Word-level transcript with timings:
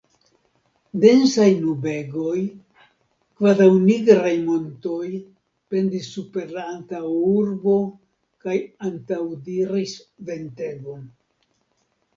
Densaj 1.01 1.49
nubegoj, 1.65 2.39
kvazaŭ 3.41 3.67
nigraj 3.83 4.33
montoj, 4.47 5.05
pendis 5.75 6.09
super 6.17 6.51
la 6.57 6.65
antaŭurbo 6.79 7.79
kaj 8.47 8.59
antaŭdiris 8.93 9.97
ventegon. 10.33 11.07